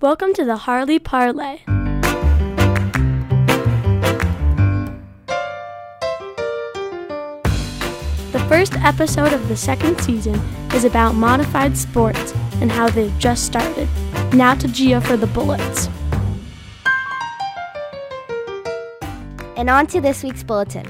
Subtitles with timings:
[0.00, 1.58] Welcome to the Harley Parlay.
[8.30, 10.36] The first episode of the second season
[10.72, 13.88] is about modified sports and how they've just started.
[14.32, 15.88] Now to Gia for the bullets.
[19.56, 20.88] And on to this week's bulletin.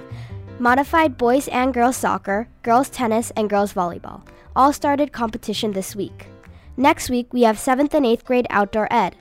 [0.59, 4.21] Modified boys and girls soccer, girls tennis, and girls volleyball
[4.55, 6.27] all started competition this week.
[6.79, 9.17] Next week, we have 7th and 8th grade outdoor ed.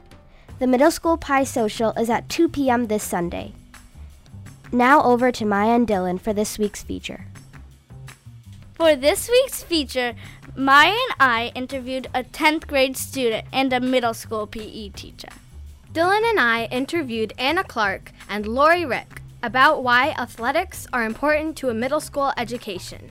[0.59, 2.85] The middle school pie social is at 2 p.m.
[2.85, 3.53] this Sunday.
[4.71, 7.25] Now over to Maya and Dylan for this week's feature.
[8.75, 10.13] For this week's feature,
[10.55, 15.29] Maya and I interviewed a 10th grade student and a middle school PE teacher.
[15.91, 21.69] Dylan and I interviewed Anna Clark and Lori Rick about why athletics are important to
[21.69, 23.09] a middle school education.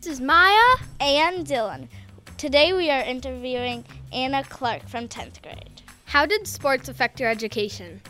[0.00, 1.88] This is Maya and Dylan.
[2.38, 5.82] Today we are interviewing Anna Clark from 10th grade.
[6.04, 8.00] How did sports affect your education?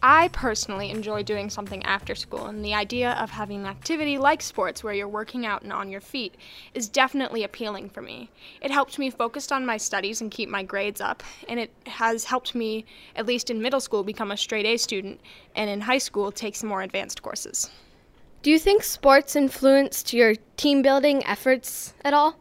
[0.00, 4.40] I personally enjoy doing something after school, and the idea of having an activity like
[4.40, 6.36] sports where you're working out and on your feet
[6.72, 8.30] is definitely appealing for me.
[8.62, 12.22] It helps me focus on my studies and keep my grades up, and it has
[12.22, 12.84] helped me,
[13.16, 15.20] at least in middle school, become a straight A student,
[15.56, 17.70] and in high school, take some more advanced courses.
[18.42, 22.36] Do you think sports influenced your team building efforts at all?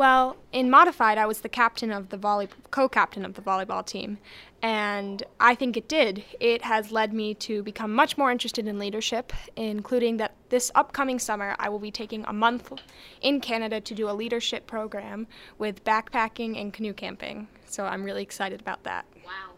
[0.00, 4.16] Well, in modified, I was the captain of the volley, co-captain of the volleyball team,
[4.62, 6.24] and I think it did.
[6.40, 11.18] It has led me to become much more interested in leadership, including that this upcoming
[11.18, 12.72] summer I will be taking a month
[13.20, 15.26] in Canada to do a leadership program
[15.58, 17.46] with backpacking and canoe camping.
[17.66, 19.04] So I'm really excited about that.
[19.26, 19.52] Wow.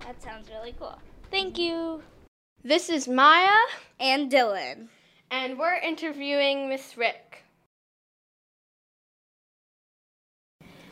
[0.00, 0.98] That sounds really cool.
[1.30, 2.02] Thank you.
[2.64, 3.54] This is Maya
[4.00, 4.88] And Dylan.
[5.30, 7.27] and we're interviewing Miss Rick.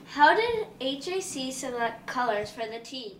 [0.08, 3.12] How did HAC select colors for the team?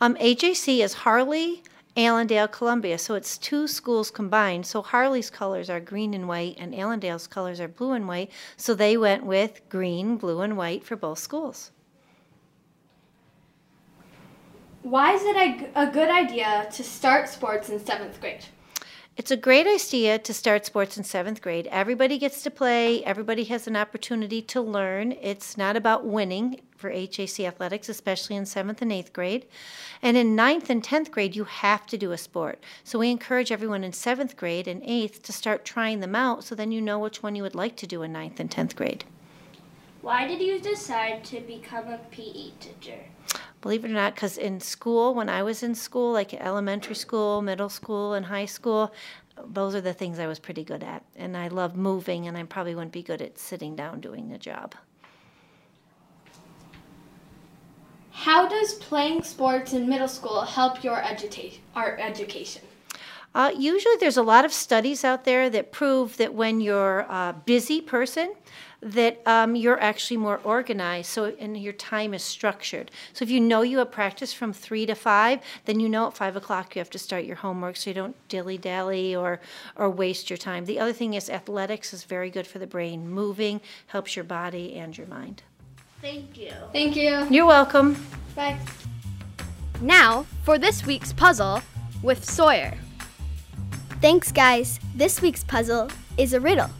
[0.00, 1.62] Um, HAC is Harley,
[1.96, 4.64] Allendale, Columbia, so it's two schools combined.
[4.64, 8.30] So Harley's colors are green and white, and Allendale's colors are blue and white.
[8.56, 11.72] So they went with green, blue, and white for both schools.
[14.82, 18.44] Why is it a, a good idea to start sports in seventh grade?
[19.18, 21.66] It's a great idea to start sports in seventh grade.
[21.72, 25.10] Everybody gets to play, everybody has an opportunity to learn.
[25.10, 29.46] It's not about winning for HAC athletics, especially in seventh and eighth grade.
[30.02, 32.62] And in ninth and tenth grade, you have to do a sport.
[32.84, 36.54] So we encourage everyone in seventh grade and eighth to start trying them out so
[36.54, 39.04] then you know which one you would like to do in ninth and tenth grade.
[40.00, 43.00] Why did you decide to become a PE teacher?
[43.60, 47.42] Believe it or not, because in school, when I was in school, like elementary school,
[47.42, 48.92] middle school, and high school,
[49.46, 51.04] those are the things I was pretty good at.
[51.16, 54.38] And I love moving, and I probably wouldn't be good at sitting down doing the
[54.38, 54.74] job.
[58.10, 62.62] How does playing sports in middle school help your education, our education?
[63.34, 67.34] Uh, usually, there's a lot of studies out there that prove that when you're a
[67.44, 68.34] busy person,
[68.80, 73.40] that um, you're actually more organized so and your time is structured so if you
[73.40, 76.78] know you have practice from three to five then you know at five o'clock you
[76.78, 79.40] have to start your homework so you don't dilly-dally or
[79.74, 83.10] or waste your time the other thing is athletics is very good for the brain
[83.10, 85.42] moving helps your body and your mind
[86.00, 86.52] Thank you.
[86.72, 87.26] Thank you.
[87.30, 87.96] you're welcome
[88.36, 88.60] Bye.
[89.80, 91.62] Now for this week's puzzle
[92.02, 92.74] with Sawyer.
[94.00, 94.78] Thanks, guys.
[94.94, 96.70] This week's puzzle is a riddle.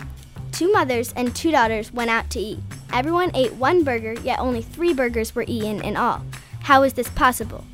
[0.53, 2.61] Two mothers and two daughters went out to eat.
[2.93, 6.25] Everyone ate one burger, yet only three burgers were eaten in all.
[6.61, 7.65] How is this possible?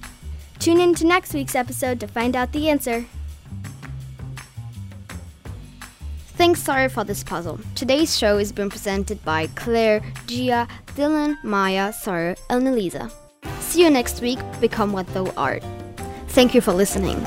[0.59, 3.05] Tune in to next week's episode to find out the answer.
[6.37, 7.61] Thanks, Sarah, for this puzzle.
[7.75, 10.67] Today's show has been presented by Claire, Gia,
[10.97, 13.11] Dylan, Maya, Sarah, and Elisa.
[13.61, 14.39] See you next week.
[14.61, 15.63] Become what thou art.
[16.29, 17.23] Thank you for listening.